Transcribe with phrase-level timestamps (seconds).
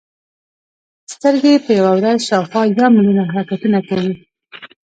[1.13, 4.13] سترګې په یوه ورځ شاوخوا یو ملیون حرکتونه کوي.